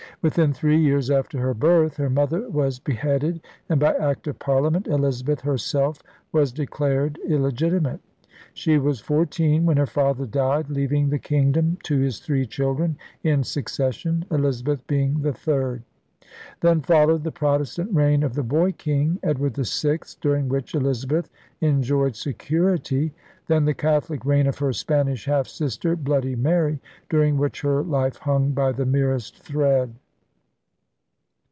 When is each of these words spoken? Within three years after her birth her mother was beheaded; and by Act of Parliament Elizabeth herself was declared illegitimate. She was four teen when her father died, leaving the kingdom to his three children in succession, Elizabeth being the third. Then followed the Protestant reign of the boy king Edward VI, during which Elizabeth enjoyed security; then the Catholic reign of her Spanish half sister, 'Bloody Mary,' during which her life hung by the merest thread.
Within 0.23 0.53
three 0.53 0.77
years 0.79 1.09
after 1.09 1.39
her 1.39 1.55
birth 1.55 1.97
her 1.97 2.07
mother 2.11 2.47
was 2.47 2.77
beheaded; 2.77 3.41
and 3.67 3.79
by 3.79 3.95
Act 3.95 4.27
of 4.27 4.37
Parliament 4.37 4.85
Elizabeth 4.87 5.41
herself 5.41 5.97
was 6.31 6.51
declared 6.51 7.17
illegitimate. 7.27 8.01
She 8.53 8.77
was 8.77 8.99
four 8.99 9.25
teen 9.25 9.65
when 9.65 9.77
her 9.77 9.87
father 9.87 10.27
died, 10.27 10.69
leaving 10.69 11.09
the 11.09 11.17
kingdom 11.17 11.79
to 11.85 11.97
his 11.97 12.19
three 12.19 12.45
children 12.45 12.97
in 13.23 13.43
succession, 13.43 14.23
Elizabeth 14.29 14.85
being 14.85 15.23
the 15.23 15.33
third. 15.33 15.81
Then 16.59 16.81
followed 16.81 17.23
the 17.23 17.31
Protestant 17.31 17.91
reign 17.91 18.21
of 18.21 18.35
the 18.35 18.43
boy 18.43 18.73
king 18.73 19.17
Edward 19.23 19.55
VI, 19.55 20.01
during 20.21 20.47
which 20.49 20.75
Elizabeth 20.75 21.31
enjoyed 21.61 22.15
security; 22.15 23.11
then 23.47 23.65
the 23.65 23.73
Catholic 23.73 24.23
reign 24.23 24.45
of 24.45 24.59
her 24.59 24.71
Spanish 24.71 25.25
half 25.25 25.47
sister, 25.47 25.95
'Bloody 25.95 26.35
Mary,' 26.35 26.79
during 27.09 27.37
which 27.39 27.61
her 27.61 27.81
life 27.81 28.17
hung 28.17 28.51
by 28.51 28.71
the 28.71 28.85
merest 28.85 29.39
thread. 29.41 29.95